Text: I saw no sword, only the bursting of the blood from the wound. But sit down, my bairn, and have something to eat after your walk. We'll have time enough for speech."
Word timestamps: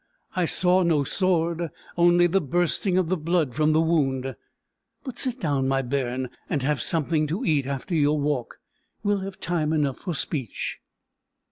I 0.35 0.45
saw 0.45 0.81
no 0.81 1.03
sword, 1.03 1.69
only 1.95 2.25
the 2.25 2.41
bursting 2.41 2.97
of 2.97 3.07
the 3.09 3.17
blood 3.17 3.53
from 3.53 3.71
the 3.71 3.81
wound. 3.81 4.35
But 5.03 5.19
sit 5.19 5.39
down, 5.39 5.67
my 5.67 5.83
bairn, 5.83 6.31
and 6.49 6.63
have 6.63 6.81
something 6.81 7.27
to 7.27 7.45
eat 7.45 7.67
after 7.67 7.93
your 7.93 8.19
walk. 8.19 8.57
We'll 9.03 9.19
have 9.19 9.39
time 9.39 9.71
enough 9.71 9.99
for 9.99 10.15
speech." 10.15 10.79